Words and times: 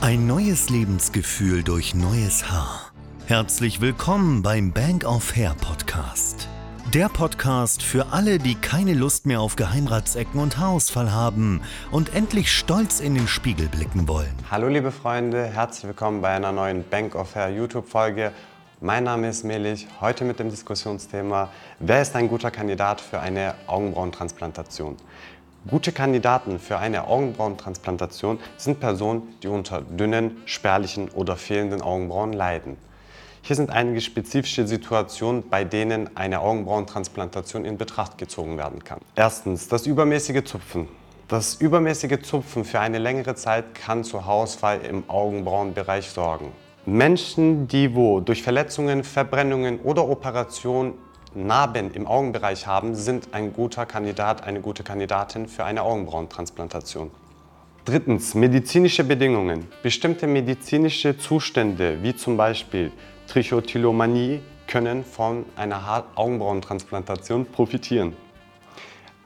Ein 0.00 0.28
neues 0.28 0.70
Lebensgefühl 0.70 1.64
durch 1.64 1.92
neues 1.92 2.48
Haar. 2.48 2.92
Herzlich 3.26 3.80
willkommen 3.80 4.42
beim 4.42 4.70
Bank 4.72 5.04
of 5.04 5.34
Hair 5.34 5.56
Podcast. 5.60 6.48
Der 6.94 7.08
Podcast 7.08 7.82
für 7.82 8.12
alle, 8.12 8.38
die 8.38 8.54
keine 8.54 8.94
Lust 8.94 9.26
mehr 9.26 9.40
auf 9.40 9.56
Geheimratsecken 9.56 10.40
und 10.40 10.56
Haarausfall 10.56 11.12
haben 11.12 11.62
und 11.90 12.14
endlich 12.14 12.52
stolz 12.52 13.00
in 13.00 13.16
den 13.16 13.26
Spiegel 13.26 13.68
blicken 13.68 14.06
wollen. 14.06 14.32
Hallo 14.52 14.68
liebe 14.68 14.92
Freunde, 14.92 15.44
herzlich 15.44 15.88
willkommen 15.88 16.22
bei 16.22 16.28
einer 16.28 16.52
neuen 16.52 16.88
Bank 16.88 17.16
of 17.16 17.34
Hair 17.34 17.50
YouTube-Folge. 17.50 18.30
Mein 18.80 19.02
Name 19.02 19.28
ist 19.28 19.42
Melich, 19.42 19.88
heute 20.00 20.24
mit 20.24 20.38
dem 20.38 20.48
Diskussionsthema, 20.48 21.50
wer 21.80 22.00
ist 22.00 22.14
ein 22.14 22.28
guter 22.28 22.52
Kandidat 22.52 23.00
für 23.00 23.18
eine 23.18 23.56
Augenbrauentransplantation? 23.66 24.96
Gute 25.68 25.92
Kandidaten 25.92 26.58
für 26.58 26.78
eine 26.78 27.08
Augenbrauentransplantation 27.08 28.38
sind 28.56 28.80
Personen, 28.80 29.34
die 29.42 29.48
unter 29.48 29.82
dünnen, 29.82 30.38
spärlichen 30.46 31.10
oder 31.10 31.36
fehlenden 31.36 31.82
Augenbrauen 31.82 32.32
leiden. 32.32 32.78
Hier 33.42 33.54
sind 33.54 33.68
einige 33.68 34.00
spezifische 34.00 34.66
Situationen, 34.66 35.46
bei 35.50 35.64
denen 35.64 36.16
eine 36.16 36.40
Augenbrauentransplantation 36.40 37.66
in 37.66 37.76
Betracht 37.76 38.16
gezogen 38.16 38.56
werden 38.56 38.82
kann. 38.82 39.00
Erstens 39.14 39.68
das 39.68 39.86
übermäßige 39.86 40.42
Zupfen. 40.44 40.88
Das 41.28 41.56
übermäßige 41.56 42.22
Zupfen 42.22 42.64
für 42.64 42.80
eine 42.80 42.96
längere 42.96 43.34
Zeit 43.34 43.74
kann 43.74 44.04
zu 44.04 44.24
Haarausfall 44.24 44.80
im 44.80 45.04
Augenbrauenbereich 45.06 46.08
sorgen. 46.08 46.50
Menschen, 46.86 47.68
die 47.68 47.94
wo 47.94 48.20
durch 48.20 48.42
Verletzungen, 48.42 49.04
Verbrennungen 49.04 49.80
oder 49.80 50.08
Operationen 50.08 50.94
Narben 51.34 51.92
im 51.92 52.06
Augenbereich 52.06 52.66
haben, 52.66 52.94
sind 52.94 53.28
ein 53.32 53.52
guter 53.52 53.86
Kandidat, 53.86 54.44
eine 54.44 54.60
gute 54.60 54.82
Kandidatin 54.82 55.48
für 55.48 55.64
eine 55.64 55.82
Augenbrauentransplantation. 55.82 57.10
Drittens, 57.84 58.34
medizinische 58.34 59.04
Bedingungen. 59.04 59.66
Bestimmte 59.82 60.26
medizinische 60.26 61.16
Zustände, 61.16 62.02
wie 62.02 62.14
zum 62.14 62.36
Beispiel 62.36 62.92
Trichotillomanie, 63.26 64.40
können 64.66 65.04
von 65.04 65.46
einer 65.56 66.04
Augenbrauentransplantation 66.14 67.46
profitieren. 67.46 68.14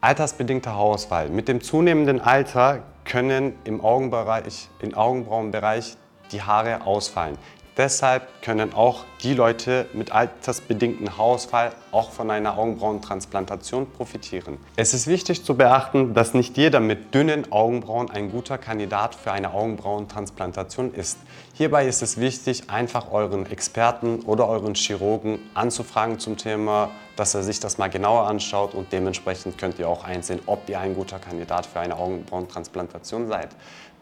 Altersbedingter 0.01 0.73
Haarausfall. 0.73 1.29
Mit 1.29 1.49
dem 1.49 1.61
zunehmenden 1.61 2.21
Alter 2.21 2.85
können 3.05 3.55
im 3.65 3.81
Augenbereich, 3.81 4.69
im 4.81 4.95
Augenbrauenbereich 4.95 5.97
die 6.31 6.43
Haare 6.43 6.87
ausfallen. 6.87 7.39
Deshalb 7.79 8.43
können 8.43 8.75
auch 8.75 9.05
die 9.23 9.33
Leute 9.33 9.87
mit 9.95 10.13
altersbedingtem 10.13 11.17
Haarausfall 11.17 11.73
auch 11.91 12.11
von 12.11 12.31
einer 12.31 12.59
Augenbrauentransplantation 12.59 13.91
profitieren. 13.91 14.59
Es 14.77 14.93
ist 14.93 15.07
wichtig 15.07 15.43
zu 15.43 15.57
beachten, 15.57 16.13
dass 16.13 16.35
nicht 16.35 16.59
jeder 16.59 16.81
mit 16.81 17.15
dünnen 17.15 17.51
Augenbrauen 17.51 18.11
ein 18.11 18.31
guter 18.31 18.59
Kandidat 18.59 19.15
für 19.15 19.33
eine 19.33 19.55
Augenbrauentransplantation 19.55 20.93
ist. 20.93 21.17
Hierbei 21.55 21.87
ist 21.87 22.03
es 22.03 22.21
wichtig, 22.21 22.69
einfach 22.69 23.11
euren 23.11 23.47
Experten 23.47 24.21
oder 24.21 24.49
euren 24.49 24.75
Chirurgen 24.75 25.39
anzufragen 25.55 26.19
zum 26.19 26.37
Thema, 26.37 26.91
dass 27.17 27.35
er 27.35 27.43
sich 27.43 27.61
das 27.61 27.79
mal 27.79 27.89
genauer 27.89 28.27
anschaut 28.27 28.75
und 28.75 28.93
dementsprechend 28.93 29.59
könnt 29.59 29.79
ihr 29.79 29.89
auch 29.89 30.05
einsehen, 30.05 30.41
ob 30.47 30.69
ihr 30.69 30.81
ein 30.81 30.95
guter 30.95 31.19
Kandidat 31.19 31.67
für 31.67 31.81
eine 31.81 31.97
Augenbrauentransplantation 31.97 33.29
seid. 33.29 33.49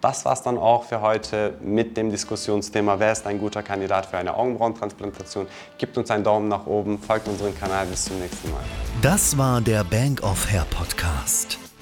Das 0.00 0.24
war 0.24 0.32
es 0.32 0.42
dann 0.42 0.56
auch 0.56 0.84
für 0.84 1.02
heute 1.02 1.54
mit 1.60 1.96
dem 1.96 2.10
Diskussionsthema, 2.10 2.98
wer 2.98 3.12
ist 3.12 3.26
ein 3.26 3.38
guter 3.38 3.62
Kandidat 3.62 4.06
für 4.06 4.16
eine 4.16 4.34
Augenbrauentransplantation. 4.34 5.46
Gebt 5.76 5.98
uns 5.98 6.10
einen 6.10 6.24
Daumen 6.24 6.48
nach 6.48 6.66
oben, 6.66 6.98
folgt 6.98 7.28
unserem 7.28 7.56
Kanal, 7.58 7.84
bis 7.86 8.06
zum 8.06 8.18
nächsten 8.18 8.50
Mal. 8.50 8.62
Das 9.02 9.36
war 9.36 9.60
der 9.60 9.84
Bank 9.84 10.22
of 10.22 10.50
Hair 10.50 10.66
Podcast. 10.70 11.58